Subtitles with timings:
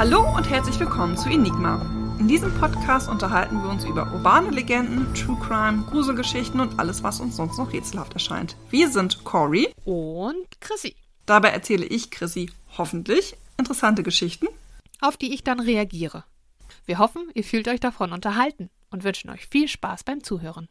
[0.00, 1.74] Hallo und herzlich willkommen zu Enigma.
[2.18, 7.20] In diesem Podcast unterhalten wir uns über urbane Legenden, True Crime, Gruselgeschichten und alles, was
[7.20, 8.56] uns sonst noch rätselhaft erscheint.
[8.70, 14.46] Wir sind Cory Und Chrissy, Dabei erzähle ich, Chrissy, hoffentlich interessante Geschichten.
[15.02, 16.24] auf die ich dann reagiere.
[16.86, 20.70] Wir hoffen, ihr fühlt euch davon unterhalten und wünschen euch viel Spaß beim Zuhören.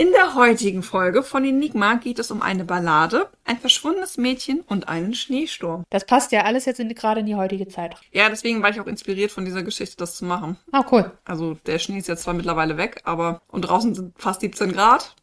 [0.00, 4.88] In der heutigen Folge von Enigma geht es um eine Ballade, ein verschwundenes Mädchen und
[4.88, 5.84] einen Schneesturm.
[5.90, 7.96] Das passt ja alles jetzt in, gerade in die heutige Zeit.
[8.10, 10.56] Ja, deswegen war ich auch inspiriert von dieser Geschichte, das zu machen.
[10.72, 11.12] Ah, cool.
[11.26, 15.14] Also der Schnee ist jetzt zwar mittlerweile weg, aber und draußen sind fast 17 Grad.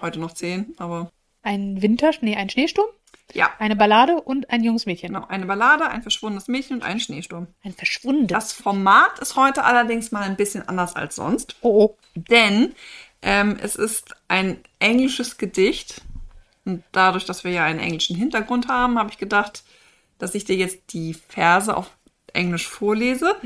[0.00, 1.10] Heute noch 10, aber
[1.42, 2.88] Ein Winterschnee, ein Schneesturm,
[3.34, 3.50] ja.
[3.58, 5.12] eine Ballade und ein junges Mädchen.
[5.12, 7.48] Genau, eine Ballade, ein verschwundenes Mädchen und ein Schneesturm.
[7.62, 8.28] Ein verschwunden.
[8.28, 11.96] Das Format ist heute allerdings mal ein bisschen anders als sonst, Oh, oh.
[12.14, 12.74] denn
[13.22, 16.02] ähm, es ist ein englisches Gedicht.
[16.64, 19.62] Und dadurch, dass wir ja einen englischen Hintergrund haben, habe ich gedacht,
[20.18, 21.90] dass ich dir jetzt die Verse auf
[22.32, 23.36] Englisch vorlese.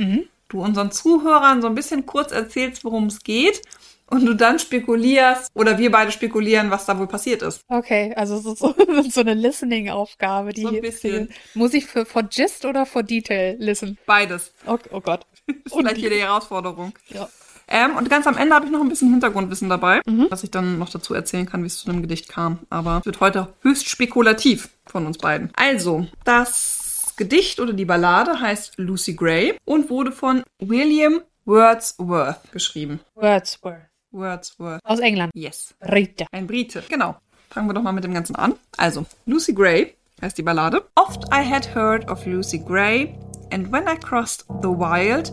[0.48, 3.62] Du unseren Zuhörern so ein bisschen kurz erzählst, worum es geht.
[4.06, 7.60] Und du dann spekulierst, oder wir beide spekulieren, was da wohl passiert ist.
[7.68, 8.74] Okay, also so, so,
[9.08, 10.52] so eine Listening-Aufgabe.
[10.52, 11.28] Die So ein bisschen.
[11.54, 13.98] Muss ich für for Gist oder for Detail listen?
[14.06, 14.52] Beides.
[14.66, 15.24] Oh, oh Gott.
[15.46, 16.92] ist vielleicht hier die Herausforderung.
[17.10, 17.28] Ja.
[17.70, 20.78] Ähm, und ganz am Ende habe ich noch ein bisschen Hintergrundwissen dabei, dass ich dann
[20.78, 22.58] noch dazu erzählen kann, wie es zu dem Gedicht kam.
[22.68, 25.50] Aber es wird heute höchst spekulativ von uns beiden.
[25.54, 33.00] Also, das Gedicht oder die Ballade heißt Lucy Gray und wurde von William Wordsworth geschrieben.
[33.14, 33.86] Wordsworth.
[34.10, 34.80] Wordsworth.
[34.84, 35.30] Aus England.
[35.34, 35.74] Yes.
[35.80, 36.26] Rita.
[36.32, 36.82] Ein Brite.
[36.88, 37.16] Genau.
[37.50, 38.54] Fangen wir doch mal mit dem Ganzen an.
[38.76, 40.84] Also, Lucy Gray heißt die Ballade.
[40.96, 43.14] Oft I had heard of Lucy Gray,
[43.52, 45.32] and when I crossed the wild,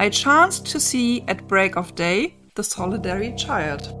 [0.00, 3.94] I chanced to see at break of day the solitary child.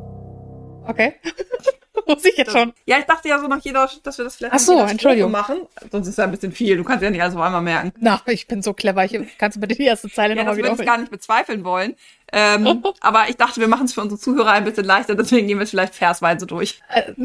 [0.86, 1.14] Okay.
[2.06, 2.72] Muss ich jetzt schon.
[2.86, 5.30] Ja, ich dachte ja so nach jeder, dass wir das vielleicht Ach so, Entschuldigung.
[5.30, 5.66] Machen.
[5.90, 6.76] Sonst ist ja ein bisschen viel.
[6.76, 7.92] Du kannst ja nicht alles auf einmal merken.
[7.98, 9.04] Na, ich bin so clever.
[9.04, 10.86] Ich, kannst du bitte die erste Zeile Ja, das nochmal würde ich wiederholen?
[10.86, 11.96] gar nicht bezweifeln wollen.
[12.32, 15.58] Ähm, aber ich dachte, wir machen es für unsere Zuhörer ein bisschen leichter, deswegen gehen
[15.58, 16.80] wir es vielleicht versweise durch.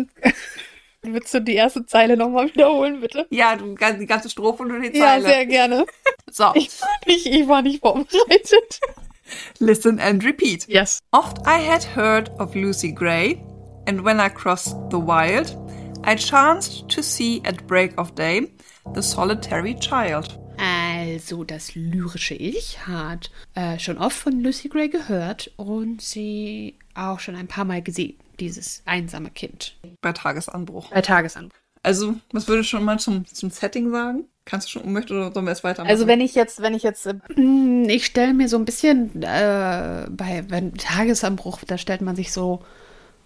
[1.04, 3.28] Willst du die erste Zeile nochmal wiederholen, bitte?
[3.30, 5.26] Ja, du, die ganze Strophe und die Ja, Zeile.
[5.26, 5.86] sehr gerne.
[6.32, 6.70] so, Ich,
[7.06, 8.80] ich, ich war nicht vorbereitet.
[9.60, 10.68] listen and repeat.
[10.68, 11.00] Yes.
[11.12, 13.42] Oft I had heard of Lucy Gray,
[13.88, 15.58] and when I crossed the wild,
[16.06, 18.52] I chanced to see at break of day
[18.94, 20.40] the solitary child.
[20.58, 27.20] Also, das lyrische Ich hat äh, schon oft von Lucy Gray gehört und sie auch
[27.20, 29.76] schon ein paar Mal gesehen, dieses einsame Kind.
[30.04, 30.92] Bei Tagesanbruch.
[30.92, 31.58] Bei Tagesanbruch.
[31.82, 34.26] Also, was würdest du schon mal zum, zum Setting sagen?
[34.46, 35.90] Kannst du schon, möchtest oder sollen wir es weitermachen?
[35.90, 39.24] Also wenn ich jetzt, wenn ich jetzt, äh, mm, ich stelle mir so ein bisschen
[39.24, 42.62] äh, bei wenn Tagesanbruch, da stellt man sich so,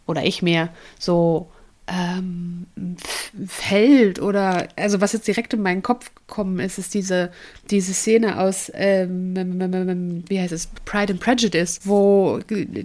[0.05, 1.51] oder ich mir so
[1.87, 2.67] ähm,
[3.47, 7.31] Feld oder also was jetzt direkt in meinen Kopf gekommen ist, ist diese
[7.71, 12.39] diese Szene aus ähm, wie heißt es Pride and Prejudice, wo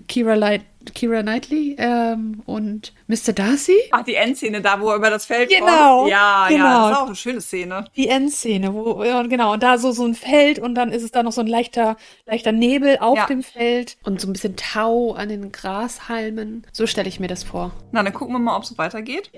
[0.06, 0.62] Kira, Light,
[0.94, 3.32] Kira Knightley ähm, und Mr.
[3.32, 6.10] Darcy Ach, die Endszene da, wo er über das Feld Genau, kommt.
[6.10, 6.88] Ja, ja, genau.
[6.88, 7.84] das ist auch eine schöne Szene.
[7.97, 11.10] die Endszene, wo ja, genau und da so so ein Feld und dann ist es
[11.12, 13.26] da noch so ein leichter leichter Nebel auf Ja.
[13.26, 16.66] dem Feld und so ein bisschen Tau an den Grashalmen.
[16.72, 17.72] So stelle ich mir das vor.
[17.92, 19.31] Na, dann gucken wir mal, ob es weitergeht.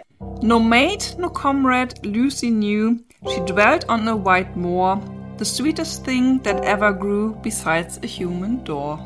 [0.42, 2.96] No mate, no comrade, Lucy knew.
[3.28, 5.00] She dwelt on a white moor,
[5.38, 8.98] the sweetest thing that ever grew besides a human door.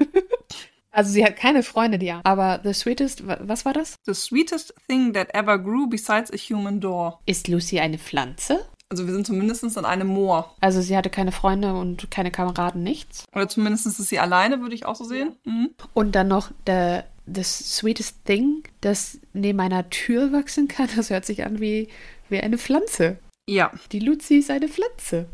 [0.97, 3.97] Also sie hat keine Freunde, die aber the sweetest, wa- was war das?
[4.07, 7.19] The sweetest thing that ever grew besides a human door.
[7.27, 8.65] Ist Lucy eine Pflanze?
[8.91, 10.55] Also wir sind zumindest in einem Moor.
[10.61, 13.25] Also sie hatte keine Freunde und keine Kameraden, nichts.
[13.35, 15.35] Oder zumindest ist sie alleine, würde ich auch so sehen.
[15.45, 15.71] Mhm.
[15.95, 20.89] Und dann noch the, the sweetest thing, das neben einer Tür wachsen kann.
[20.95, 21.89] Das hört sich an wie,
[22.29, 23.19] wie eine Pflanze.
[23.49, 23.73] Ja.
[23.91, 25.27] Die Lucy ist eine Pflanze.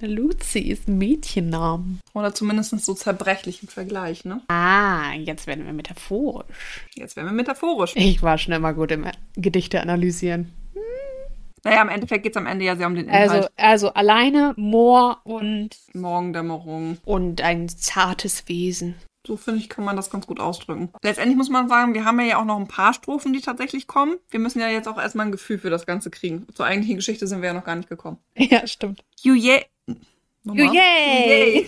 [0.00, 2.00] Lucy ist ein Mädchennamen.
[2.14, 4.40] Oder zumindest so zerbrechlich im Vergleich, ne?
[4.48, 6.86] Ah, jetzt werden wir metaphorisch.
[6.94, 7.94] Jetzt werden wir metaphorisch.
[7.96, 9.06] Ich war schon immer gut im
[9.36, 10.52] Gedichte analysieren.
[11.64, 13.30] Naja, im Endeffekt geht es am Ende ja sehr um den Inhalt.
[13.30, 16.98] Also, also alleine Moor und, Morgendämmerung.
[17.04, 18.94] und ein zartes Wesen.
[19.26, 20.90] So finde ich, kann man das ganz gut ausdrücken.
[21.02, 24.16] Letztendlich muss man sagen, wir haben ja auch noch ein paar Strophen, die tatsächlich kommen.
[24.30, 26.46] Wir müssen ja jetzt auch erstmal ein Gefühl für das Ganze kriegen.
[26.54, 28.18] Zur eigentlichen Geschichte sind wir ja noch gar nicht gekommen.
[28.36, 29.04] Ja, stimmt.
[29.20, 29.34] You
[30.44, 31.66] You yay!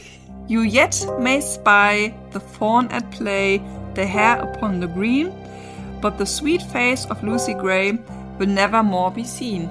[0.49, 3.61] You yet may spy the fawn at play,
[3.95, 5.33] the hair upon the green,
[6.01, 7.99] but the sweet face of Lucy Gray
[8.39, 9.69] will never more be seen.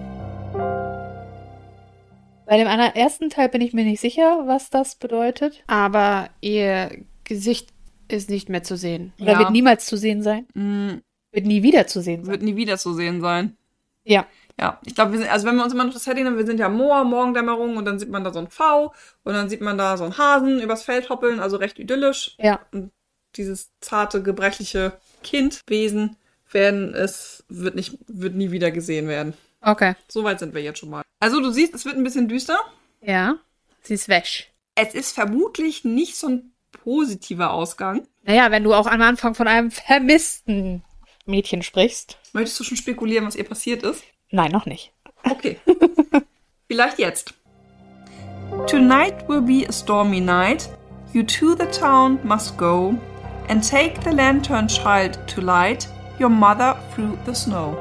[2.46, 5.64] Bei dem ersten Teil bin ich mir nicht sicher, was das bedeutet.
[5.68, 7.70] Aber ihr Gesicht
[8.08, 9.14] ist nicht mehr zu sehen.
[9.22, 9.40] Oder Ja.
[9.40, 10.46] wird niemals zu sehen sein.
[10.56, 11.02] Mm,
[11.32, 12.32] Wird nie wiederzusehen sein.
[12.32, 13.56] Wird nie wieder zu sehen sein.
[14.04, 14.26] Ja.
[14.60, 16.46] Ja, ich glaube, wir sind, also wenn wir uns immer noch das Setting nehmen, wir
[16.46, 19.62] sind ja Moor, Morgendämmerung und dann sieht man da so ein V und dann sieht
[19.62, 22.36] man da so einen Hasen übers Feld hoppeln, also recht idyllisch.
[22.40, 22.60] Ja.
[23.38, 26.18] Dieses zarte, gebrechliche Kindwesen
[26.52, 29.34] werden es, wird nicht, wird nie wieder gesehen werden.
[29.62, 29.96] Okay.
[30.10, 31.04] Soweit sind wir jetzt schon mal.
[31.22, 32.60] Also du siehst, es wird ein bisschen düster.
[33.02, 33.38] Ja.
[33.82, 34.52] Sie ist wäsch.
[34.76, 38.08] Es ist vermutlich nicht so ein positiver Ausgang.
[38.24, 40.84] Naja, wenn du auch am Anfang von einem vermissten
[41.26, 42.18] Mädchen sprichst.
[42.34, 44.04] Möchtest du schon spekulieren, was ihr passiert ist?
[44.32, 44.94] Nein, noch nicht.
[45.24, 45.58] Okay.
[46.68, 47.34] Vielleicht jetzt.
[48.68, 50.70] Tonight will be a stormy night.
[51.14, 52.94] You to the town must go
[53.48, 55.88] and take the lantern child to light
[56.20, 57.76] your mother through the snow.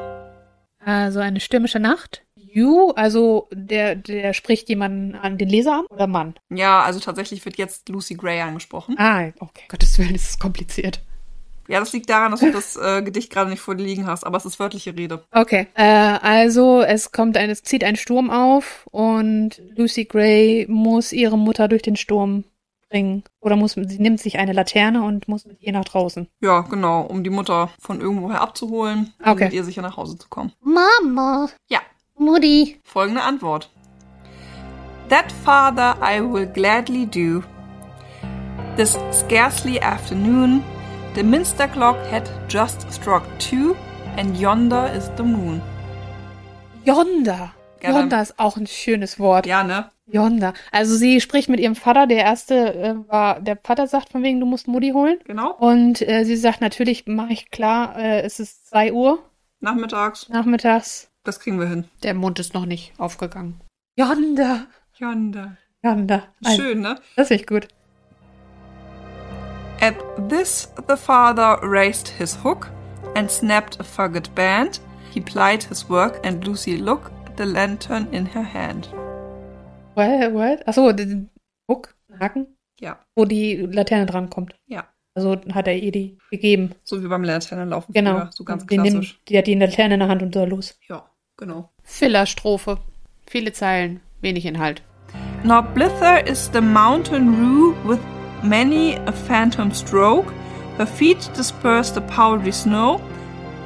[0.84, 2.24] Also eine stürmische Nacht.
[2.34, 6.34] You, also der, der spricht jemanden an den Leser an oder Mann?
[6.48, 8.96] Ja, also tatsächlich wird jetzt Lucy Gray angesprochen.
[8.98, 9.64] Ah, okay.
[9.68, 11.02] Gottes Willen, ist es kompliziert.
[11.68, 14.24] Ja, das liegt daran, dass du das äh, Gedicht gerade nicht vor dir liegen hast,
[14.24, 15.22] aber es ist wörtliche Rede.
[15.32, 15.66] Okay.
[15.74, 21.36] Äh, also es kommt ein, es zieht ein Sturm auf und Lucy Gray muss ihre
[21.38, 22.44] Mutter durch den Sturm
[22.88, 23.22] bringen.
[23.40, 26.26] Oder muss, sie nimmt sich eine Laterne und muss mit ihr nach draußen.
[26.40, 29.44] Ja, genau, um die Mutter von irgendwoher abzuholen und Okay.
[29.44, 30.52] mit ihr sicher nach Hause zu kommen.
[30.62, 31.50] Mama.
[31.68, 31.80] Ja,
[32.16, 32.80] Mutti.
[32.84, 33.70] folgende Antwort.
[35.10, 37.42] That father I will gladly do.
[38.76, 40.62] This scarcely afternoon,
[41.18, 43.76] the minster clock had just struck two,
[44.16, 45.60] and yonder is the moon.
[46.84, 47.52] Yonder.
[47.80, 47.98] Gerne.
[47.98, 49.44] Yonder ist auch ein schönes Wort.
[49.44, 49.90] Ja, ne?
[50.06, 50.54] Yonder.
[50.70, 52.06] Also sie spricht mit ihrem Vater.
[52.06, 55.18] Der erste äh, war, der Vater sagt von wegen, du musst Mutti holen.
[55.24, 55.54] Genau.
[55.54, 59.18] Und äh, sie sagt, natürlich mache ich klar, äh, es ist 2 Uhr
[59.58, 60.28] Nachmittags.
[60.28, 61.10] nachmittags.
[61.24, 61.88] Das kriegen wir hin.
[62.04, 63.60] Der Mund ist noch nicht aufgegangen.
[63.98, 64.66] Yonder.
[64.96, 65.56] Yonder.
[65.82, 66.28] Yonder.
[66.54, 66.94] Schön, ne?
[67.16, 67.66] Das ist echt gut.
[69.80, 69.94] At
[70.28, 72.68] this, the father raised his hook
[73.14, 74.80] and snapped a faggot band.
[75.14, 78.88] He plied his work, and Lucy looked the lantern in her hand.
[79.94, 80.32] What?
[80.32, 80.66] what?
[80.66, 81.30] Achso, den
[81.70, 82.46] Hook, Haken,
[82.80, 84.54] Ja, wo die Laterne dran kommt.
[84.66, 84.84] ja.
[85.14, 86.76] Also hat er ihr die gegeben.
[86.84, 88.18] So wie beim Laternenlaufen Genau.
[88.18, 88.30] früher.
[88.32, 89.20] So ganz die, nimmt, klassisch.
[89.28, 90.78] die hat die Laterne in der Hand und soll los.
[90.88, 91.70] Ja, genau.
[91.82, 92.78] Filler-Strophe.
[93.26, 94.80] Viele Zeilen, wenig Inhalt.
[95.42, 97.98] Now blither is the mountain rue with
[98.42, 100.32] many a phantom stroke.
[100.76, 103.00] Her feet disperse the powdery snow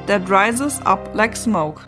[0.07, 1.87] that rises up like smoke.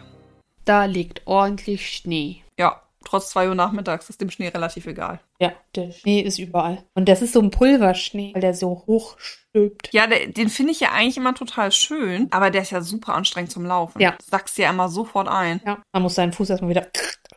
[0.65, 2.43] Da liegt ordentlich Schnee.
[2.57, 2.81] Ja,
[3.15, 5.19] trotz 2 Uhr nachmittags ist dem Schnee relativ egal.
[5.39, 6.83] Ja, der Schnee ist überall.
[6.93, 9.89] Und das ist so ein Pulverschnee, weil der so hoch stülpt.
[9.93, 13.13] Ja, der, den finde ich ja eigentlich immer total schön, aber der ist ja super
[13.15, 14.01] anstrengend zum Laufen.
[14.01, 14.11] Ja.
[14.11, 15.61] Du sagst ja immer sofort ein.
[15.65, 16.87] Ja, man muss seinen Fuß erstmal wieder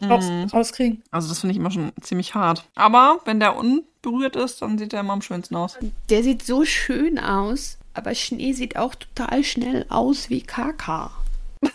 [0.02, 0.44] raus, Mhm.
[0.52, 1.02] rauskriegen.
[1.10, 2.64] Also das finde ich immer schon ziemlich hart.
[2.75, 5.78] Aber wenn der unberührt ist, dann sieht der immer am schönsten aus.
[6.10, 11.10] Der sieht so schön aus, aber Schnee sieht auch total schnell aus wie Kaka.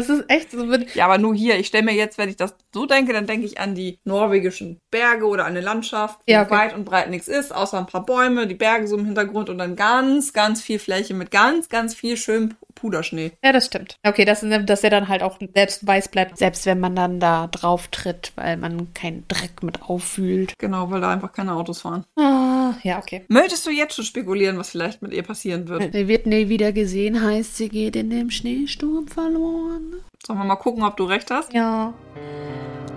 [0.00, 0.64] Das ist echt so.
[0.94, 1.58] Ja, aber nur hier.
[1.58, 4.78] Ich stelle mir jetzt, wenn ich das so denke, dann denke ich an die norwegischen
[4.90, 6.50] Berge oder an eine Landschaft, wo Ja, okay.
[6.50, 9.58] weit und breit nichts ist, außer ein paar Bäume, die Berge so im Hintergrund und
[9.58, 13.32] dann ganz, ganz viel Fläche mit ganz, ganz viel schönem Puderschnee.
[13.44, 13.96] ja, das stimmt.
[14.06, 17.46] Okay, das, dass er dann halt auch selbst weiß bleibt, selbst wenn man dann da
[17.46, 20.54] drauf tritt, weil man keinen Dreck mit auffühlt.
[20.58, 22.04] Genau, weil da einfach keine Autos fahren.
[22.16, 23.24] Ah, ja, okay.
[23.28, 25.92] Möchtest du jetzt schon spekulieren, was vielleicht mit ihr passieren wird?
[25.92, 29.94] Sie wird nie wieder gesehen, heißt, sie geht in dem Schneesturm verloren.
[30.26, 31.52] Sollen wir mal gucken, ob du recht hast?
[31.52, 31.92] Ja.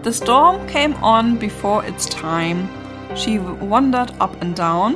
[0.04, 2.68] The storm came on before its time.
[3.16, 4.96] She wandered up and down,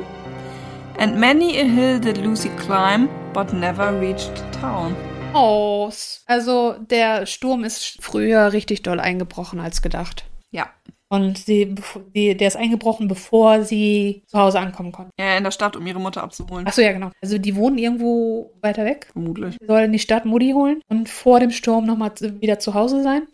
[0.98, 4.94] and many a hill did Lucy climb, but never reached town.
[5.34, 5.90] Oh,
[6.26, 10.24] also der Sturm ist früher richtig doll eingebrochen als gedacht.
[10.50, 10.70] Ja.
[11.10, 11.74] Und sie,
[12.14, 15.12] die, der ist eingebrochen, bevor sie zu Hause ankommen konnten.
[15.18, 16.66] Ja, in der Stadt, um ihre Mutter abzuholen.
[16.66, 17.10] Achso, ja, genau.
[17.22, 19.08] Also die wohnen irgendwo weiter weg.
[19.12, 19.56] Vermutlich.
[19.58, 23.02] Sie soll in die Stadt Mutti holen und vor dem Sturm nochmal wieder zu Hause
[23.02, 23.26] sein.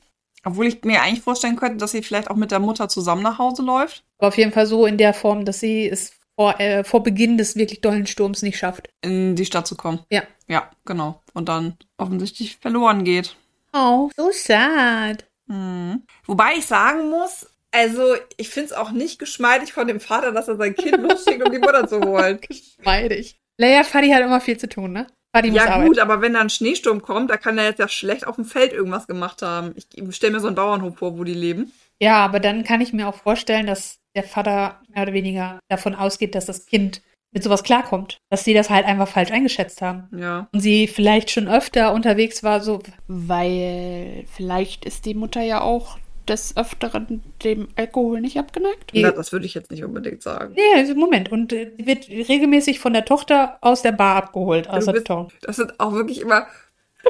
[0.44, 3.38] Obwohl ich mir eigentlich vorstellen könnte, dass sie vielleicht auch mit der Mutter zusammen nach
[3.38, 4.04] Hause läuft.
[4.18, 7.38] Aber auf jeden Fall so in der Form, dass sie es vor, äh, vor Beginn
[7.38, 8.88] des wirklich dollen Sturms nicht schafft.
[9.02, 10.00] in die Stadt zu kommen.
[10.10, 10.22] Ja.
[10.48, 11.22] Ja, genau.
[11.32, 13.36] Und dann offensichtlich verloren geht.
[13.72, 15.24] Oh, so sad.
[15.46, 16.02] Mhm.
[16.26, 20.48] Wobei ich sagen muss, also ich finde es auch nicht geschmeidig von dem Vater, dass
[20.48, 22.38] er sein Kind losschickt, um die Mutter zu holen.
[22.40, 23.36] Geschmeidig.
[23.58, 25.06] Leia Fadi hat immer viel zu tun, ne?
[25.34, 25.86] Fadi muss Ja arbeiten.
[25.88, 28.44] gut, aber wenn da ein Schneesturm kommt, da kann er jetzt ja schlecht auf dem
[28.44, 29.74] Feld irgendwas gemacht haben.
[29.76, 31.72] Ich stelle mir so einen Bauernhof vor, wo die leben.
[32.00, 35.94] Ja, aber dann kann ich mir auch vorstellen, dass der Vater mehr oder weniger davon
[35.94, 38.18] ausgeht, dass das Kind mit sowas klarkommt.
[38.30, 40.08] Dass sie das halt einfach falsch eingeschätzt haben.
[40.16, 40.48] Ja.
[40.52, 45.98] Und sie vielleicht schon öfter unterwegs war, so, weil vielleicht ist die Mutter ja auch
[46.28, 48.92] des Öfteren dem Alkohol nicht abgeneigt.
[48.94, 50.54] Na, das würde ich jetzt nicht unbedingt sagen.
[50.54, 51.30] Nee, also Moment.
[51.30, 55.10] Und äh, sie wird regelmäßig von der Tochter aus der Bar abgeholt, aus bist-.
[55.42, 56.46] Das sind auch wirklich immer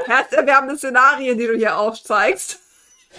[0.06, 2.60] Herzerwärmende Szenarien, die du hier aufzeigst.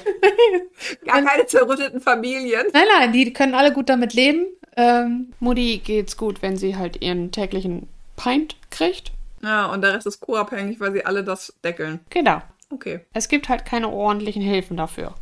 [1.05, 2.65] Gar keine zerrütteten Familien.
[2.73, 4.47] Nein, nein, die können alle gut damit leben.
[4.77, 7.87] Ähm, Mutti geht's gut, wenn sie halt ihren täglichen
[8.17, 9.11] Pint kriegt.
[9.41, 11.99] Ja, und der Rest ist co-abhängig, weil sie alle das deckeln.
[12.09, 12.41] Genau.
[12.69, 13.01] Okay.
[13.13, 15.13] Es gibt halt keine ordentlichen Hilfen dafür.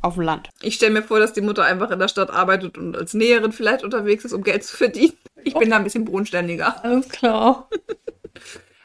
[0.00, 0.50] Auf dem Land.
[0.60, 3.52] Ich stelle mir vor, dass die Mutter einfach in der Stadt arbeitet und als Näherin
[3.52, 5.14] vielleicht unterwegs ist, um Geld zu verdienen.
[5.42, 6.84] Ich bin da ein bisschen bodenständiger.
[6.84, 7.68] Alles klar.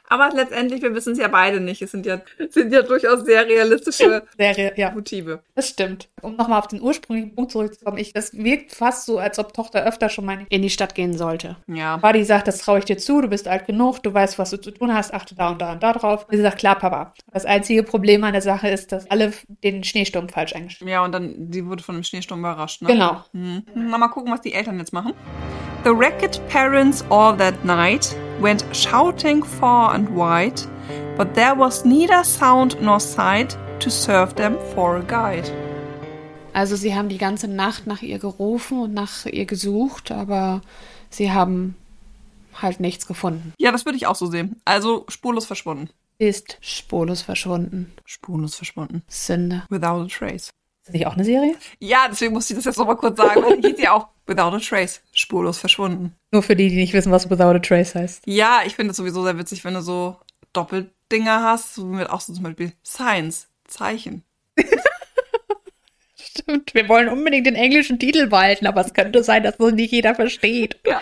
[0.10, 1.82] Aber letztendlich, wir wissen es ja beide nicht.
[1.84, 4.92] Es sind ja, sind ja durchaus sehr realistische Serie, ja.
[4.92, 5.44] Motive.
[5.54, 6.10] Das stimmt.
[6.22, 9.86] Um nochmal auf den ursprünglichen Punkt zurückzukommen, ich, das wirkt fast so, als ob Tochter
[9.86, 11.58] öfter schon mal in die Stadt gehen sollte.
[11.68, 11.98] Ja.
[11.98, 14.58] Buddy sagt, das traue ich dir zu, du bist alt genug, du weißt, was du
[14.60, 16.26] zu tun hast, achte da und da und da drauf.
[16.28, 17.14] Und sie sagt, klar, Papa.
[17.32, 19.32] Das einzige Problem an der Sache ist, dass alle
[19.64, 22.88] den Schneesturm falsch eingestellt Ja, und dann, die wurde von dem Schneesturm überrascht, ne?
[22.88, 23.24] Genau.
[23.34, 23.64] Mhm.
[23.76, 25.14] Na, mal gucken, was die Eltern jetzt machen.
[25.84, 30.62] The ragged parents all that night went shouting far and wide,
[31.16, 35.50] but there was neither sound nor sight to serve them for a guide.
[36.54, 40.62] Also sie haben die ganze Nacht nach ihr gerufen und nach ihr gesucht, aber
[41.10, 41.76] sie haben
[42.62, 43.54] halt nichts gefunden.
[43.58, 44.62] Ja, das würde ich auch so sehen.
[44.66, 45.90] Also spurlos verschwunden.
[46.18, 47.94] Ist spurlos verschwunden.
[48.04, 49.04] Spurlos verschwunden.
[49.08, 49.64] Sünde.
[49.70, 50.50] Without a trace.
[50.90, 51.56] Das nicht auch eine Serie?
[51.80, 54.60] Ja, deswegen musste ich das jetzt nochmal kurz sagen, die hieß ja auch Without a
[54.60, 55.02] trace.
[55.14, 56.16] Spurlos verschwunden.
[56.32, 58.24] Nur für die, die nicht wissen, was Without a Trace heißt.
[58.26, 60.18] Ja, ich finde es sowieso sehr witzig, wenn du so
[60.54, 64.24] Doppeldinger hast, so mit auch so zum Beispiel Science, Zeichen.
[66.16, 69.92] Stimmt, wir wollen unbedingt den englischen Titel behalten, aber es könnte sein, dass das nicht
[69.92, 70.80] jeder versteht.
[70.86, 71.02] Ja.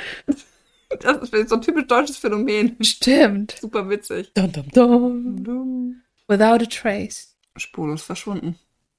[1.00, 2.77] Das ist so ein typisch deutsches Phänomen.
[2.82, 3.56] Stimmt.
[3.60, 4.32] Super witzig.
[4.34, 6.01] Dum, dum, dum.
[6.27, 7.36] Without a Trace.
[7.58, 8.58] Spurlos verschwunden.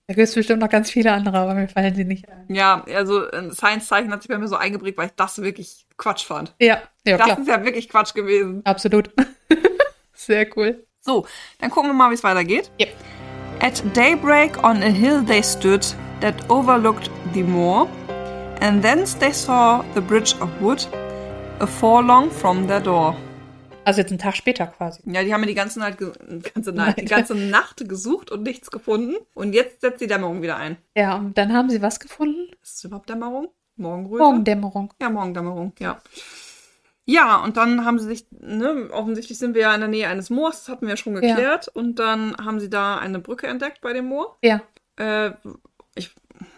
[0.09, 2.47] Da gibt es bestimmt noch ganz viele andere, aber mir fallen sie nicht ein.
[2.49, 6.25] Ja, also ein Science-Zeichen hat sich bei mir so eingeprägt, weil ich das wirklich Quatsch
[6.25, 6.55] fand.
[6.59, 7.39] Ja, ja Das klar.
[7.39, 8.63] ist ja wirklich Quatsch gewesen.
[8.65, 9.11] Absolut.
[10.15, 10.83] Sehr cool.
[11.01, 11.27] So,
[11.61, 12.71] dann gucken wir mal, wie es weitergeht.
[12.81, 12.89] Yep.
[13.61, 15.87] At daybreak on a hill they stood
[16.23, 17.87] that overlooked the moor,
[18.61, 20.89] and thence they saw the bridge of wood,
[21.61, 23.15] a forlong from their door.
[23.89, 25.01] Also jetzt einen Tag später quasi.
[25.07, 28.71] Ja, die haben mir die ganze Nacht, ganze Nacht, die ganze Nacht gesucht und nichts
[28.71, 29.15] gefunden.
[29.33, 30.77] Und jetzt setzt die Dämmerung wieder ein.
[30.95, 32.51] Ja, und dann haben sie was gefunden?
[32.63, 33.49] Ist es überhaupt Dämmerung?
[33.77, 34.23] Morgenröte?
[34.23, 34.93] Morgendämmerung.
[35.01, 36.03] Ja, Morgendämmerung, ja.
[37.07, 40.29] Ja, und dann haben sie sich, ne, offensichtlich sind wir ja in der Nähe eines
[40.29, 41.69] Moors, das hatten wir ja schon geklärt.
[41.69, 44.37] Und dann haben sie da eine Brücke entdeckt bei dem Moor.
[44.43, 44.61] Ja.
[44.97, 45.31] Äh,
[45.95, 46.11] ich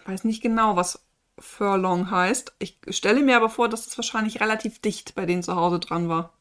[0.05, 1.05] weiß nicht genau, was
[1.39, 2.55] Furlong heißt.
[2.59, 6.09] Ich stelle mir aber vor, dass es wahrscheinlich relativ dicht bei denen zu Hause dran
[6.09, 6.33] war.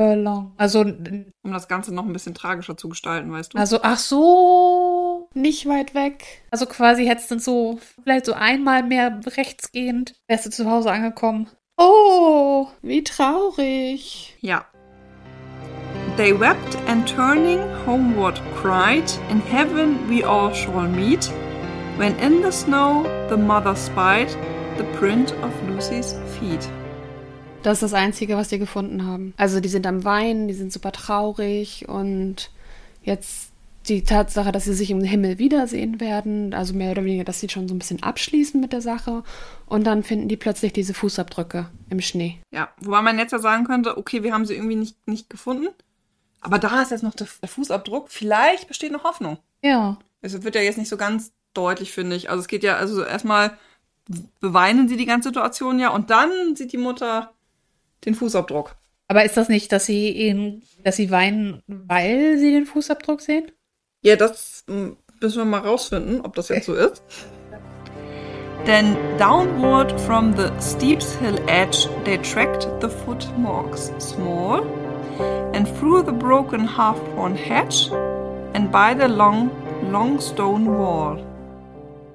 [0.00, 0.52] Furlong.
[0.56, 3.58] Also, Um das Ganze noch ein bisschen tragischer zu gestalten, weißt du?
[3.58, 6.42] also, ach so, nicht weit weg.
[6.50, 11.50] Also quasi hättest du so, vielleicht so einmal mehr rechtsgehend, wärst du zu Hause angekommen.
[11.76, 14.38] Oh, wie traurig.
[14.40, 14.64] Ja.
[16.16, 21.30] They wept and turning homeward cried, In heaven we all shall meet.
[21.98, 24.28] When in the snow the mother spied
[24.78, 26.70] the print of Lucy's feet.
[27.62, 29.34] Das ist das Einzige, was die gefunden haben.
[29.36, 32.50] Also die sind am Weinen, die sind super traurig und
[33.02, 33.50] jetzt
[33.88, 37.48] die Tatsache, dass sie sich im Himmel wiedersehen werden, also mehr oder weniger, dass sie
[37.48, 39.24] schon so ein bisschen abschließen mit der Sache
[39.66, 42.38] und dann finden die plötzlich diese Fußabdrücke im Schnee.
[42.50, 45.68] Ja, wobei man jetzt ja sagen könnte, okay, wir haben sie irgendwie nicht, nicht gefunden.
[46.40, 48.08] Aber da ist jetzt noch der, der Fußabdruck.
[48.08, 49.38] Vielleicht besteht noch Hoffnung.
[49.62, 49.98] Ja.
[50.22, 52.30] Es wird ja jetzt nicht so ganz deutlich, finde ich.
[52.30, 53.58] Also es geht ja, also erstmal
[54.40, 57.32] beweinen sie die ganze Situation ja und dann sieht die Mutter
[58.04, 58.76] den Fußabdruck.
[59.08, 63.50] Aber ist das nicht, dass sie ihn, dass sie weinen, weil sie den Fußabdruck sehen?
[64.02, 67.02] Ja, das müssen wir mal rausfinden, ob das jetzt so ist.
[68.66, 74.62] Then downward from the steep hill edge they tracked the footmarks small,
[75.54, 77.90] and through the broken half-worn hedge,
[78.52, 79.50] and by the long,
[79.90, 81.24] long stone wall.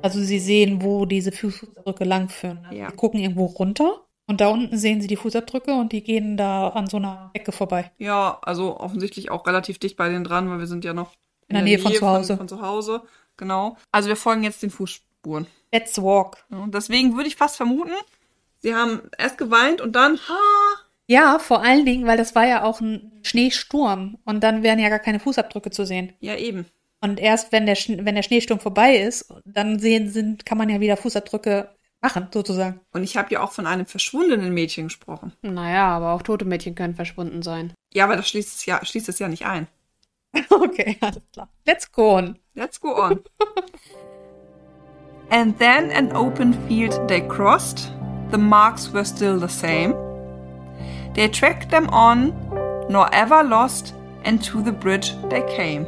[0.04, 2.60] Also sie sehen, wo diese Fußabdrücke langführen.
[2.66, 2.90] Also Ja.
[2.92, 6.70] Sie gucken irgendwo runter und da unten sehen sie die Fußabdrücke und die gehen da
[6.70, 7.92] an so einer Ecke vorbei.
[7.98, 11.12] Ja, also offensichtlich auch relativ dicht bei denen dran, weil wir sind ja noch
[11.48, 12.38] In der Nähe von zu Hause.
[12.38, 13.02] Von, zu Hause,
[13.38, 13.78] genau.
[13.92, 15.48] Also wir folgen jetzt den Fußspuren.
[15.72, 16.38] Let's walk.
[16.50, 17.92] Ja, deswegen würde ich fast vermuten,
[18.60, 20.40] sie haben erst geweint und dann, ha,
[21.08, 24.90] Ja, vor allen Dingen, weil das war ja auch ein Schneesturm und dann wären ja
[24.90, 26.14] gar keine Fußabdrücke zu sehen.
[26.20, 26.66] ja eben.
[27.02, 30.70] Und erst wenn der, Schn- wenn der Schneesturm vorbei ist, dann sehen sind, kann man
[30.70, 31.70] ja wieder Fußabdrücke
[32.06, 32.80] machen, sozusagen.
[32.94, 35.34] Und ich habe ja auch von einem verschwundenen Mädchen gesprochen.
[35.42, 37.74] Naja, aber auch tote Mädchen können verschwunden sein.
[37.94, 39.68] Ja, aber das schließt es ja, schließt es ja nicht ein.
[40.50, 41.50] Okay, alles klar.
[41.66, 42.38] Let's go on.
[42.54, 43.22] Let's go on.
[45.30, 47.92] and then an open field they crossed.
[48.32, 49.94] The marks were still the same.
[51.14, 52.34] They tracked them on,
[52.90, 53.94] nor ever lost
[54.26, 55.88] and to the bridge they came.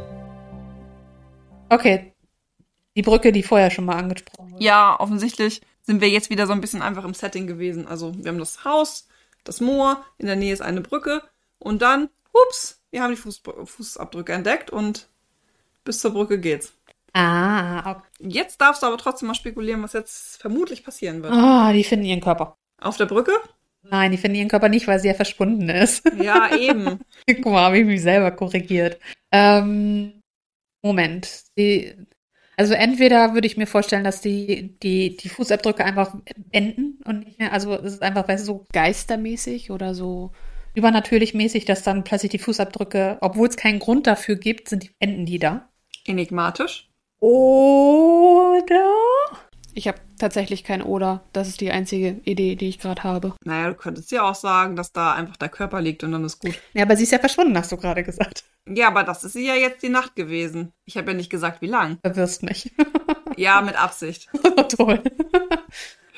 [1.70, 2.14] Okay.
[2.96, 4.64] Die Brücke, die vorher schon mal angesprochen wurde.
[4.64, 7.88] Ja, offensichtlich sind wir jetzt wieder so ein bisschen einfach im Setting gewesen.
[7.88, 9.08] Also wir haben das Haus,
[9.44, 11.24] das Moor, in der Nähe ist eine Brücke
[11.58, 15.08] und dann, ups, wir haben die Fuß Fußabdrücke entdeckt und
[15.84, 16.74] bis zur Brücke geht's.
[17.14, 18.02] Ah, okay.
[18.20, 21.34] Jetzt darfst du aber trotzdem mal spekulieren, was jetzt vermutlich passieren wird.
[21.34, 22.58] Ah, die finden ihren Körper.
[22.80, 23.32] Auf der Brücke?
[23.82, 26.04] Nein, die finden ihren Körper nicht, weil sie ja verschwunden ist.
[26.22, 27.00] Ja, eben.
[27.26, 29.00] Guck mal, habe ich mich selber korrigiert.
[29.32, 30.22] Ähm,
[30.84, 31.46] Moment.
[31.58, 31.96] Die,
[32.58, 36.16] also entweder würde ich mir vorstellen, dass die, die, die Fußabdrücke einfach
[36.52, 40.32] enden und nicht mehr, also es ist einfach, weißt so geistermäßig oder so
[40.74, 44.92] übernatürlich mäßig, dass dann plötzlich die Fußabdrücke, obwohl es keinen Grund dafür gibt, sind die,
[45.00, 45.70] enden die da.
[46.06, 46.90] Enigmatisch.
[47.20, 48.92] Oder?
[49.78, 51.22] Ich habe tatsächlich kein Oder.
[51.34, 53.36] Das ist die einzige Idee, die ich gerade habe.
[53.46, 56.40] Naja, du könntest ja auch sagen, dass da einfach der Körper liegt und dann ist
[56.40, 56.60] gut.
[56.74, 58.44] Ja, aber sie ist ja verschwunden, hast du gerade gesagt.
[58.68, 60.74] Ja, aber das ist ja jetzt die Nacht gewesen.
[60.86, 62.00] Ich habe ja nicht gesagt, wie lang.
[62.04, 62.72] Verwirrst mich.
[63.40, 64.30] Ja, mit Absicht.
[64.76, 65.00] Toll.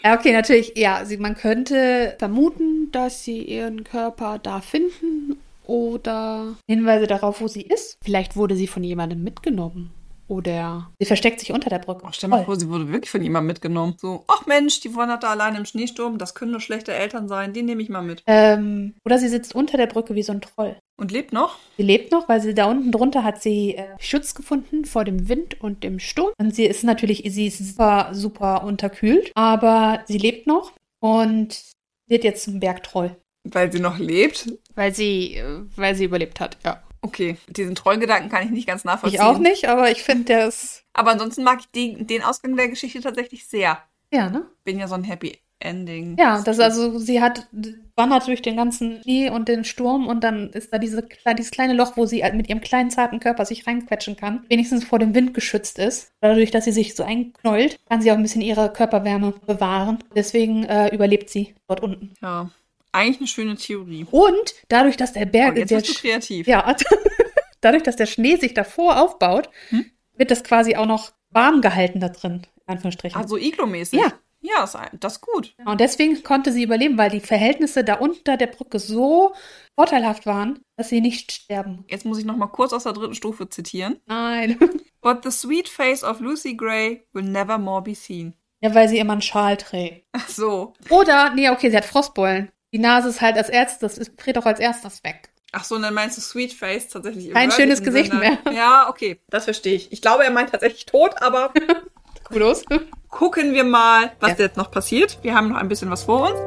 [0.02, 6.56] Ja, okay, natürlich, ja, sie, man könnte vermuten, dass sie ihren Körper da finden oder
[6.70, 7.98] Hinweise darauf, wo sie ist.
[8.02, 9.92] Vielleicht wurde sie von jemandem mitgenommen.
[10.30, 12.06] Oder sie versteckt sich unter der Brücke.
[12.06, 13.96] Oh, stell mal vor, sie wurde wirklich von jemandem mitgenommen.
[14.00, 16.20] So, ach Mensch, die wandert da allein im Schneesturm.
[16.20, 17.52] Das können nur schlechte Eltern sein.
[17.52, 18.22] Die nehme ich mal mit.
[18.28, 20.78] Ähm, oder sie sitzt unter der Brücke wie so ein Troll.
[20.98, 21.58] Und lebt noch?
[21.78, 25.30] Sie lebt noch, weil sie da unten drunter hat sie äh, Schutz gefunden vor dem
[25.30, 26.32] Wind und dem Sturm.
[26.40, 31.60] Und sie ist natürlich, sie ist super, super unterkühlt, aber sie lebt noch und
[32.08, 33.16] wird jetzt zum Bergtroll.
[33.46, 34.54] Weil sie noch lebt?
[34.76, 36.84] Weil sie, äh, weil sie überlebt hat, ja.
[37.02, 39.20] Okay, diesen Trollgedanken kann ich nicht ganz nachvollziehen.
[39.20, 40.84] Ich auch nicht, aber ich finde, der ist.
[40.94, 43.78] Aber ansonsten mag ich die, den Ausgang der Geschichte tatsächlich sehr.
[44.12, 44.46] Ja, ne?
[44.64, 46.16] Bin ja so ein Happy Ending.
[46.18, 47.48] Ja, das also, sie hat
[47.96, 51.06] wandert durch den ganzen Schnee und den Sturm und dann ist da diese,
[51.38, 54.86] dieses kleine Loch, wo sie halt mit ihrem kleinen zarten Körper sich reinquetschen kann, wenigstens
[54.86, 56.14] vor dem Wind geschützt ist.
[56.22, 60.00] Dadurch, dass sie sich so einknollt, kann sie auch ein bisschen ihre Körperwärme bewahren.
[60.16, 62.14] Deswegen äh, überlebt sie dort unten.
[62.22, 62.50] Ja.
[62.92, 64.06] Eigentlich eine schöne Theorie.
[64.10, 66.48] Und dadurch, dass der Berg, Oh, jetzt bist du kreativ.
[66.48, 66.76] ja,
[67.62, 69.86] dadurch, dass der Schnee sich davor aufbaut, Hm?
[70.16, 73.20] wird das quasi auch noch warm gehalten da drin, in Anführungsstrichen.
[73.20, 74.00] Also Iglo-mäßig.
[74.00, 74.14] Ja.
[74.42, 75.54] Ja, das ist gut.
[75.66, 79.34] Und deswegen konnte sie überleben, weil die Verhältnisse da unter der Brücke so
[79.76, 81.84] vorteilhaft waren, dass sie nicht sterben.
[81.90, 84.00] Jetzt muss ich noch mal kurz aus der dritten Stufe zitieren.
[84.06, 84.58] Nein.
[85.02, 88.34] But the sweet face of Lucy Gray will never more be seen.
[88.62, 90.06] Ja, weil sie immer einen Schal trägt.
[90.14, 90.72] Ach so.
[90.90, 92.50] Oder, nee, okay, sie hat Frostbeulen.
[92.72, 95.30] Die Nase ist halt als erstes, ist, dreht auch als erstes weg.
[95.52, 98.38] Ach so, und dann meinst du Sweet Face tatsächlich Kein schönes Gesicht Sinne.
[98.54, 99.92] Ja, okay, das verstehe ich.
[99.92, 101.52] Ich glaube, er meint tatsächlich tot, aber
[102.26, 102.64] Kudos.
[103.10, 104.46] gucken wir mal, was Ja.
[104.46, 105.18] jetzt noch passiert.
[105.24, 106.40] Wir haben noch ein bisschen was vor uns.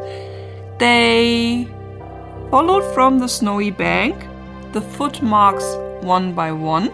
[0.78, 1.66] They
[2.50, 4.14] followed from the snowy bank
[4.72, 6.88] the footmarks one by one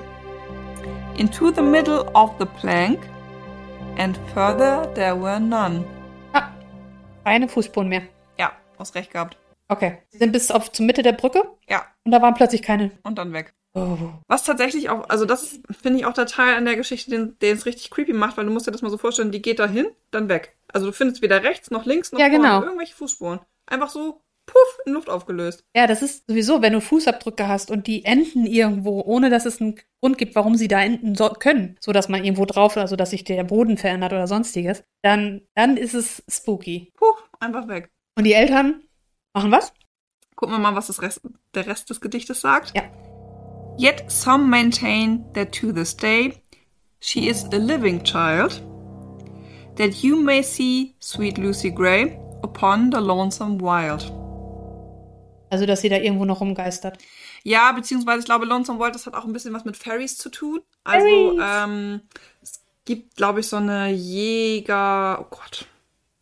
[1.16, 2.98] into the middle of the plank
[3.98, 5.84] and further there were none.
[6.32, 6.48] Ah,
[7.24, 8.02] keine Fußspuren mehr.
[8.78, 9.36] Hast recht gehabt.
[9.68, 9.98] Okay.
[10.08, 12.90] Sie sind bis auf zur Mitte der Brücke Ja, und da waren plötzlich keine.
[13.02, 13.54] und dann weg.
[13.74, 13.96] Oh.
[14.26, 17.38] Was tatsächlich auch, also das ist, finde ich auch der Teil an der Geschichte, den,
[17.40, 19.58] den es richtig creepy macht, weil du musst dir das mal so vorstellen, die geht
[19.58, 20.56] da hin, dann weg.
[20.72, 22.62] Also du findest weder rechts noch links noch Ja, vorne genau.
[22.62, 23.40] irgendwelche Fußspuren.
[23.66, 25.62] Einfach so, puff, in Luft aufgelöst.
[25.76, 29.60] Ja, das ist sowieso, wenn du Fußabdrücke hast und die enden irgendwo, ohne dass es
[29.60, 32.96] einen Grund gibt, warum sie da enden so können, so dass man irgendwo drauf, also
[32.96, 36.90] dass sich der Boden verändert oder sonstiges, dann, dann ist es spooky.
[36.96, 37.90] Puff, einfach weg.
[38.18, 38.82] Und die Eltern
[39.32, 39.72] machen was?
[40.34, 41.20] Gucken wir mal, was das Rest,
[41.54, 42.72] der Rest des Gedichtes sagt.
[42.74, 42.82] Ja.
[43.78, 46.42] Yet some maintain that to this day
[46.98, 48.60] she is a living child,
[49.76, 54.12] that you may see sweet Lucy Gray upon the lonesome wild.
[55.50, 56.98] Also, dass sie da irgendwo noch rumgeistert.
[57.44, 60.28] Ja, beziehungsweise ich glaube, Lonesome Wild, das hat auch ein bisschen was mit Fairies zu
[60.28, 60.60] tun.
[60.82, 61.40] Also, Fairies.
[61.40, 62.00] ähm,
[62.42, 65.68] es gibt, glaube ich, so eine Jäger, oh Gott,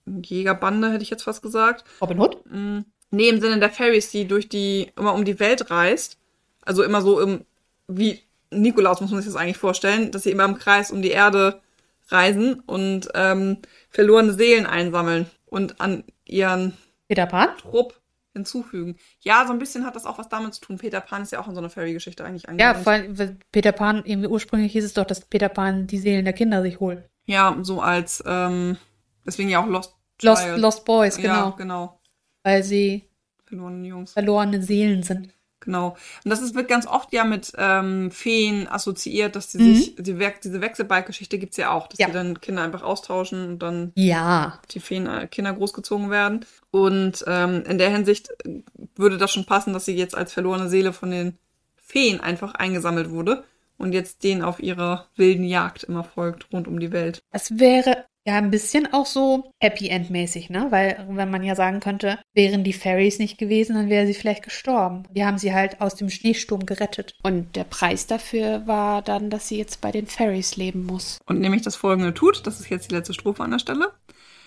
[0.07, 1.85] Jägerbande hätte ich jetzt fast gesagt.
[2.01, 2.45] Robin Hood?
[2.51, 6.19] Mm, Nee, im Sinne der Fairies, die durch die, immer um die Welt reist.
[6.62, 7.45] Also immer so im,
[7.87, 11.11] wie Nikolaus muss man sich das eigentlich vorstellen, dass sie immer im Kreis um die
[11.12, 11.61] Erde
[12.09, 13.59] reisen und ähm,
[13.90, 16.77] verlorene Seelen einsammeln und an ihren
[17.09, 17.51] Peter Pan?
[17.59, 18.01] Trupp
[18.33, 18.97] hinzufügen.
[19.21, 20.77] Ja, so ein bisschen hat das auch was damit zu tun.
[20.79, 22.85] Peter Pan ist ja auch in so einer Fairy-Geschichte eigentlich Ja, angelegt.
[22.85, 26.25] vor allem, weil Peter Pan, irgendwie ursprünglich hieß es doch, dass Peter Pan die Seelen
[26.25, 27.03] der Kinder sich holt.
[27.27, 28.77] Ja, so als, ähm,
[29.25, 30.59] deswegen ja auch Lost Lost, Child.
[30.59, 31.50] Lost Boys, genau.
[31.50, 32.00] Ja, genau.
[32.42, 33.05] Weil sie
[33.44, 34.12] Verlorene Jungs.
[34.12, 35.31] verlorene Seelen sind.
[35.61, 35.96] Genau.
[36.24, 39.74] Und das ist, wird ganz oft ja mit ähm, Feen assoziiert, dass die Mhm.
[39.74, 42.07] sich, die We diese Wechselbalg-Geschichte gibt's ja auch, dass Ja.
[42.07, 44.61] die dann Kinder einfach austauschen und dann Ja.
[44.70, 46.44] die Feen äh, Kinder großgezogen werden.
[46.70, 48.62] Und ähm, in der Hinsicht äh,
[48.94, 51.37] würde das schon passen, dass sie jetzt als verlorene Seele von den
[51.74, 53.42] Feen einfach eingesammelt wurde
[53.79, 57.20] und jetzt denen auf ihrer wilden Jagd immer folgt rund um die Welt.
[57.33, 60.66] Es wäre ja ein bisschen auch so Happy End mäßig, ne?
[60.70, 64.42] Weil wenn man ja sagen könnte, wären die Fairies nicht gewesen, dann wäre sie vielleicht
[64.42, 65.04] gestorben.
[65.10, 67.14] Die haben sie halt aus dem Schneesturm gerettet.
[67.22, 71.18] Und der Preis dafür war dann, dass sie jetzt bei den Fairies leben muss.
[71.26, 73.92] Und nämlich das folgende tut, das ist jetzt die letzte Strophe an der Stelle.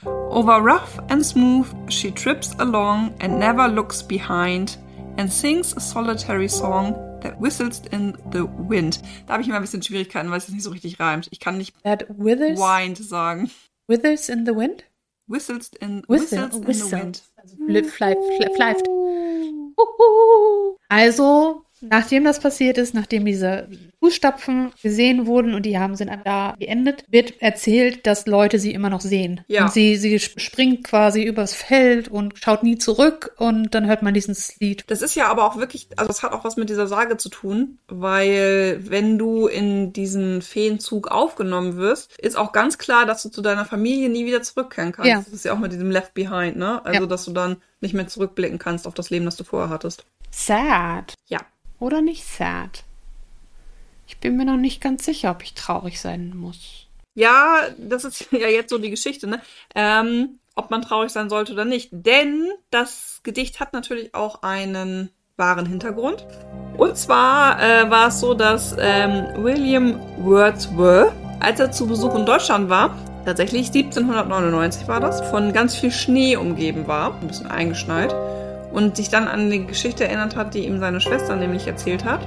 [0.03, 4.79] Over rough and smooth she trips along and never looks behind
[5.17, 9.01] and sings a solitary song that whistles in the wind.
[9.27, 11.27] Da habe ich immer ein bisschen Schwierigkeiten, weil es nicht so richtig reimt.
[11.31, 13.49] Ich kann nicht That withers, wind sagen.
[13.89, 14.83] Withers in the wind?
[15.27, 16.89] Whistles in, Whistle, whistles in whistle.
[16.89, 17.21] the wind.
[17.37, 17.55] Also
[18.55, 18.87] pfeift.
[20.89, 23.69] Also, nachdem das passiert ist, nachdem diese
[24.01, 28.89] Fußstapfen gesehen wurden und die haben sind da geendet, wird erzählt, dass Leute sie immer
[28.89, 29.41] noch sehen.
[29.47, 29.63] Ja.
[29.65, 34.01] Und sie, sie sp- springt quasi übers Feld und schaut nie zurück und dann hört
[34.01, 34.83] man dieses Lied.
[34.87, 37.29] Das ist ja aber auch wirklich, also es hat auch was mit dieser Sage zu
[37.29, 43.29] tun, weil wenn du in diesen Feenzug aufgenommen wirst, ist auch ganz klar, dass du
[43.29, 45.09] zu deiner Familie nie wieder zurückkehren kannst.
[45.09, 45.17] Ja.
[45.17, 46.83] Das ist ja auch mit diesem Left Behind, ne?
[46.85, 47.05] Also, Ja.
[47.07, 50.05] dass du dann nicht mehr zurückblicken kannst auf das Leben, das du vorher hattest.
[50.31, 51.13] Sad.
[51.27, 51.39] Ja.
[51.79, 52.83] Oder nicht sad?
[54.09, 56.87] Ich bin mir noch nicht ganz sicher, ob ich traurig sein muss.
[57.13, 59.39] Ja, das ist ja jetzt so die Geschichte, ne?
[59.75, 61.89] Ähm, ob man traurig sein sollte oder nicht.
[61.91, 66.25] Denn das Gedicht hat natürlich auch einen wahren Hintergrund.
[66.75, 72.25] Und zwar äh, war es so, dass ähm, William Wordsworth, als er zu Besuch in
[72.25, 78.13] Deutschland war, tatsächlich 1799 war das, von ganz viel Schnee umgeben war, ein bisschen eingeschneit,
[78.73, 82.21] und sich dann an die Geschichte erinnert hat, die ihm seine Schwester nämlich erzählt hat.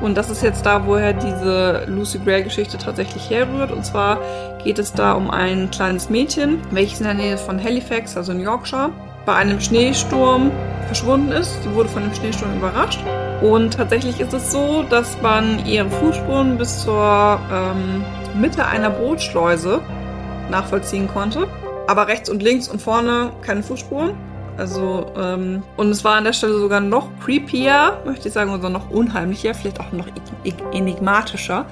[0.00, 3.72] Und das ist jetzt da, woher diese Lucy Gray-Geschichte tatsächlich herrührt.
[3.72, 4.20] Und zwar
[4.62, 8.40] geht es da um ein kleines Mädchen, welches in der Nähe von Halifax, also in
[8.40, 8.90] Yorkshire,
[9.26, 10.52] bei einem Schneesturm
[10.86, 11.62] verschwunden ist.
[11.62, 13.00] Sie wurde von dem Schneesturm überrascht.
[13.42, 18.04] Und tatsächlich ist es so, dass man ihre Fußspuren bis zur ähm,
[18.40, 19.80] Mitte einer Bootschleuse
[20.50, 21.46] nachvollziehen konnte.
[21.88, 24.12] Aber rechts und links und vorne keine Fußspuren.
[24.58, 28.68] Also, ähm, und es war an der Stelle sogar noch creepier, möchte ich sagen, oder
[28.68, 30.06] noch unheimlicher, vielleicht auch noch
[30.72, 31.64] enigmatischer,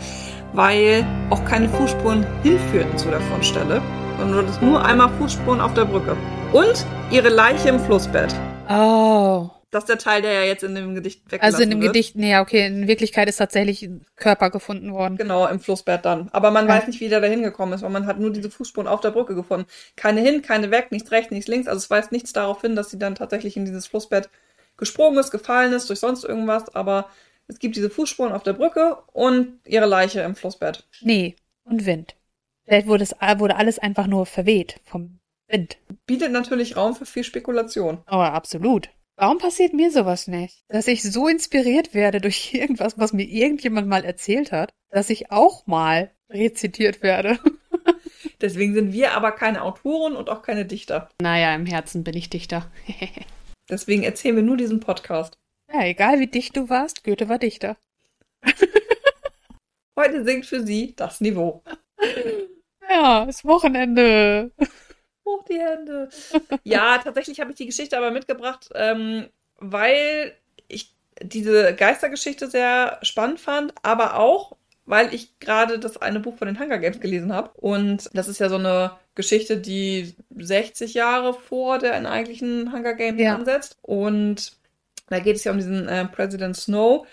[0.53, 3.83] weil auch keine Fußspuren hinführten zu der Fundstelle,
[4.21, 6.17] sondern nur einmal Fußspuren auf der Brücke.
[6.53, 8.33] Und ihre Leiche im Flussbett.
[8.71, 9.51] Oh.
[9.77, 11.93] Das ist der Teil, der ja jetzt in dem Gedicht weggelassen Also in dem wird.
[11.93, 15.19] Gedicht, nee, okay, in Wirklichkeit ist tatsächlich ein Körper gefunden worden.
[15.19, 16.31] Genau, im Flussbett dann.
[16.33, 16.77] Aber man Ja.
[16.77, 19.11] weiß nicht, wie der da hingekommen ist, weil man hat nur diese Fußspuren auf der
[19.11, 19.67] Brücke gefunden.
[19.95, 21.69] Keine hin, keine weg, nichts rechts, nichts links.
[21.69, 24.31] Also es weist nichts darauf hin, dass sie dann tatsächlich in dieses Flussbett
[24.79, 26.75] gesprungen ist, gefallen ist, durch sonst irgendwas.
[26.75, 27.11] Aber
[27.47, 30.85] es gibt diese Fußspuren auf der Brücke und ihre Leiche im Flussbett.
[30.91, 32.15] Schnee und Wind.
[32.65, 35.77] Vielleicht wurde, es, wurde alles einfach nur verweht vom Wind.
[36.07, 37.99] Bietet natürlich Raum für viel Spekulation.
[38.07, 38.89] Aber absolut.
[39.19, 40.63] Warum passiert mir sowas nicht?
[40.69, 45.31] Dass ich so inspiriert werde durch irgendwas, was mir irgendjemand mal erzählt hat, dass ich
[45.31, 47.39] auch mal rezitiert werde.
[48.41, 51.09] Deswegen sind wir aber keine Autoren und auch keine Dichter.
[51.23, 52.71] Naja, im Herzen bin ich Dichter.
[53.71, 55.39] Deswegen erzählen wir nur diesen Podcast.
[55.73, 57.77] ja, egal wie dicht du warst, Goethe war Dichter.
[59.99, 61.63] Heute singt für Sie das Niveau.
[62.89, 64.53] Ja, ist Wochenende.
[65.27, 66.09] Hoch die Hände.
[66.65, 69.27] Ja, tatsächlich habe ich die Geschichte aber mitgebracht, ähm,
[69.59, 70.33] weil
[70.69, 76.47] ich diese Geistergeschichte sehr spannend fand, aber auch, weil ich gerade das eine Buch von
[76.47, 77.51] den Hunger Games gelesen habe.
[77.57, 83.21] Und das ist ja so eine Geschichte, die 60 Jahre vor der eigentlichen Hunger Games
[83.21, 83.35] Ja.
[83.35, 83.79] ansetzt.
[83.83, 84.53] Und
[85.09, 87.07] da geht es ja um diesen äh, President Snow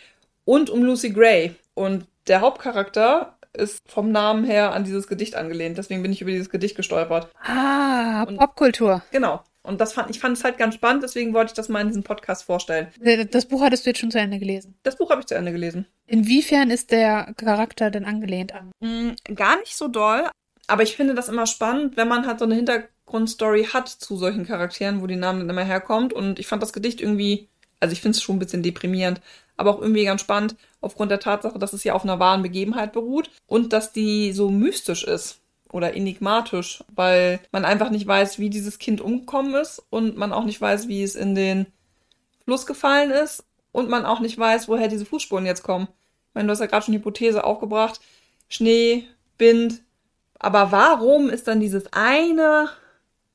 [0.45, 1.55] und um Lucy Gray.
[1.73, 5.77] Und der Hauptcharakter ist vom Namen her an dieses Gedicht angelehnt.
[5.77, 7.29] Deswegen bin ich über dieses Gedicht gestolpert.
[7.43, 9.03] Ah, Und- Popkultur.
[9.11, 9.43] Genau.
[9.65, 11.87] Und das fand ich fand es halt ganz spannend, deswegen wollte ich das mal in
[11.87, 12.87] diesem Podcast vorstellen.
[13.31, 14.75] Das Buch hattest du jetzt schon zu Ende gelesen.
[14.83, 15.85] Das Buch habe ich zu Ende gelesen.
[16.05, 18.71] Inwiefern ist der Charakter denn angelehnt an?
[18.81, 20.29] Mm, gar nicht so doll,
[20.67, 24.45] aber ich finde das immer spannend, wenn man halt so eine Hintergrundstory hat zu solchen
[24.45, 26.11] Charakteren, wo die Namen dann immer herkommt.
[26.11, 27.47] Und ich fand das Gedicht irgendwie,
[27.79, 29.21] also ich finde es schon ein bisschen deprimierend,
[29.55, 32.93] aber auch irgendwie ganz spannend, aufgrund der Tatsache, dass es ja auf einer wahren Begebenheit
[32.93, 35.39] beruht und dass die so mystisch ist
[35.71, 40.45] oder enigmatisch, weil man einfach nicht weiß, wie dieses Kind umgekommen ist und man auch
[40.45, 41.65] nicht weiß, wie es in den
[42.43, 45.87] Fluss gefallen ist und man auch nicht weiß, woher diese Fußspuren jetzt kommen.
[46.29, 48.01] Ich meine, du hast ja gerade schon die Hypothese aufgebracht,
[48.49, 49.05] Schnee,
[49.37, 49.81] Wind,
[50.37, 52.69] aber warum ist dann dieses eine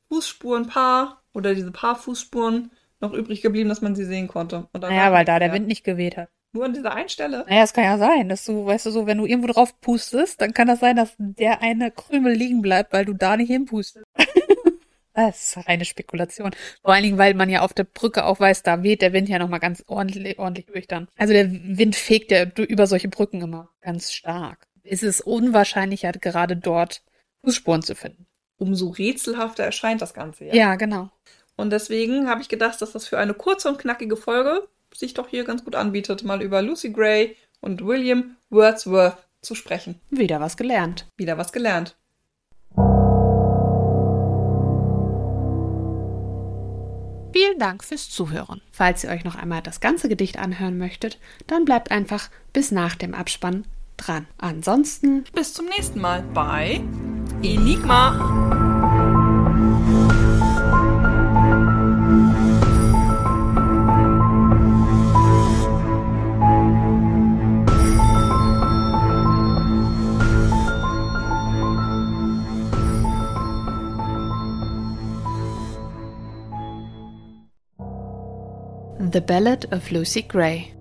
[0.09, 4.69] Fußspurenpaar oder diese paar Fußspuren noch übrig geblieben, dass man sie sehen konnte?
[4.79, 5.55] Naja, weil da der ja.
[5.55, 6.29] Wind nicht geweht hat.
[6.53, 7.45] Nur an dieser einen Stelle?
[7.49, 10.41] Naja, es kann ja sein, dass du, weißt du, so, wenn du irgendwo drauf pustest,
[10.41, 14.05] dann kann das sein, dass der eine Krümel liegen bleibt, weil du da nicht hinpustest.
[15.15, 16.53] Das ist reine Spekulation.
[16.81, 19.29] Vor allen Dingen, weil man ja auf der Brücke auch weiß, da weht der Wind
[19.29, 21.09] ja nochmal ganz ordentlich, ordentlich durch dann.
[21.17, 24.69] Also der Wind fegt ja über solche Brücken immer ganz stark.
[24.85, 27.03] Es ist unwahrscheinlicher, gerade dort
[27.45, 28.29] Fußspuren zu finden.
[28.59, 30.55] Umso rätselhafter erscheint das Ganze ja.
[30.55, 31.11] Ja, genau.
[31.57, 35.29] Und deswegen habe ich gedacht, dass das für eine kurze und knackige Folge sich doch
[35.29, 40.01] hier ganz gut anbietet, mal über Lucy Gray und William Wordsworth zu sprechen.
[40.11, 41.07] Wieder was gelernt.
[41.17, 41.97] Wieder was gelernt.
[47.33, 48.63] Vielen Dank fürs Zuhören.
[48.73, 52.97] Falls ihr euch noch einmal das ganze Gedicht anhören möchtet, dann bleibt einfach bis nach
[52.97, 53.65] dem Abspann
[53.97, 54.27] dran.
[54.39, 56.81] Ansonsten bis zum nächsten Mal bei
[57.43, 58.88] Enigma.
[79.19, 80.73] The Ballad of Lucy Gray.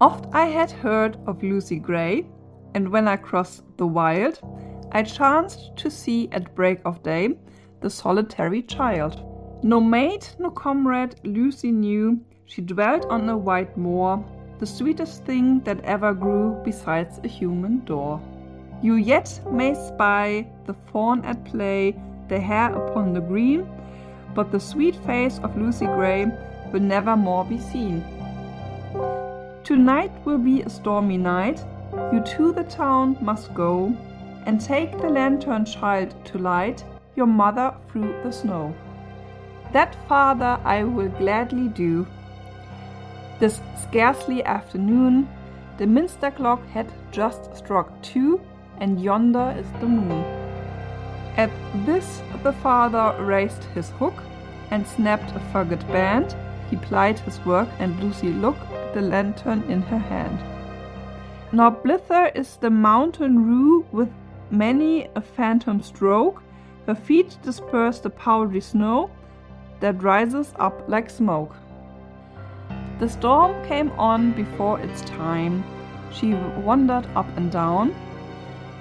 [0.00, 2.24] Oft I had heard of Lucy Gray,
[2.76, 4.38] and when I crossed the wild,
[4.92, 7.30] I chanced to see at break of day
[7.80, 9.20] the solitary child.
[9.64, 14.24] No mate, no comrade Lucy knew, she dwelt on a white moor,
[14.60, 18.22] the sweetest thing that ever grew besides a human door.
[18.80, 23.68] You yet may spy the fawn at play, the hare upon the green,
[24.36, 26.30] but the sweet face of Lucy Gray
[26.72, 28.04] will never more be seen.
[29.64, 31.64] Tonight will be a stormy night.
[32.12, 33.96] You to the town must go
[34.46, 38.74] and take the lantern child to light your mother through the snow.
[39.72, 42.06] That, father, I will gladly do.
[43.38, 45.28] This scarcely afternoon,
[45.78, 48.40] the minster clock had just struck two,
[48.78, 50.24] and yonder is the moon.
[51.36, 51.50] At
[51.86, 54.22] this, the father raised his hook
[54.70, 56.34] and snapped a fagot band
[56.70, 60.38] he plied his work, and Lucy looked the lantern in her hand.
[61.52, 64.08] Now blither is the mountain rue with
[64.50, 66.42] many a phantom stroke.
[66.86, 69.10] Her feet disperse the powdery snow
[69.80, 71.54] that rises up like smoke.
[73.00, 75.64] The storm came on before its time.
[76.12, 77.94] She wandered up and down,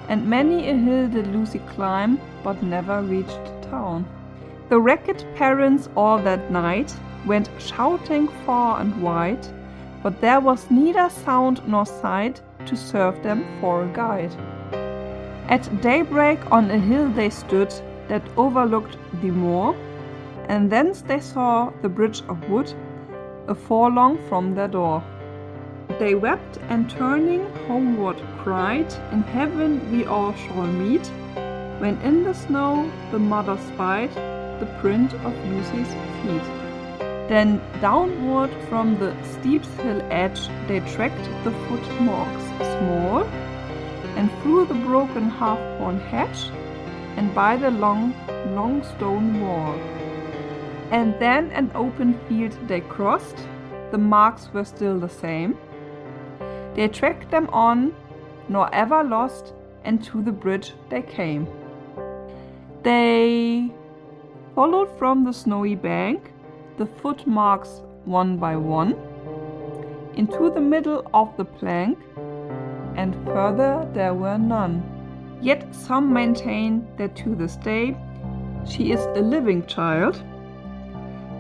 [0.08, 4.06] and many a hill did Lucy climb, but never reached town.
[4.70, 6.94] The wrecked parents all that night
[7.26, 9.48] went shouting far and wide,
[10.04, 14.36] but there was neither sound nor sight to serve them for a guide.
[15.50, 17.74] At daybreak on a hill they stood
[18.08, 19.76] that overlooked the moor,
[20.48, 22.74] and thence they saw the bridge of wood
[23.48, 25.04] a furlong from their door.
[25.98, 31.08] They wept and turning homeward cried, In heaven we all shall meet,
[31.80, 34.14] when in the snow the mother spied
[34.60, 36.59] the print of Lucy's feet.
[37.30, 42.46] Then downward from the steep hill edge they tracked the footmarks
[42.80, 43.24] small,
[44.18, 46.50] and through the broken half-horn hedge,
[47.18, 48.16] and by the long,
[48.56, 49.76] long stone wall.
[50.90, 53.48] And then an open field they crossed,
[53.92, 55.56] the marks were still the same.
[56.74, 57.94] They tracked them on,
[58.48, 61.48] nor ever lost, and to the bridge they came.
[62.82, 63.72] They
[64.56, 66.32] followed from the snowy bank
[66.80, 68.96] the footmarks one by one
[70.16, 71.98] into the middle of the plank,
[72.96, 74.82] and further there were none.
[75.42, 77.98] Yet some maintain that to this day
[78.66, 80.24] she is a living child,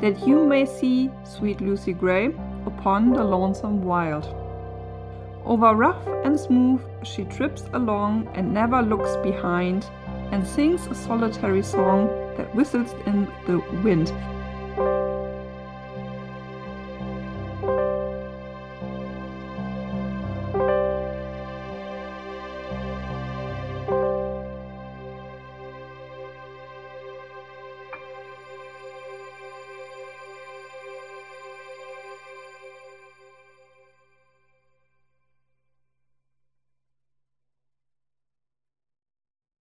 [0.01, 2.27] that you may see sweet Lucy Gray
[2.65, 4.25] upon the lonesome wild.
[5.45, 9.85] Over rough and smooth she trips along and never looks behind,
[10.31, 14.11] and sings a solitary song that whistles in the wind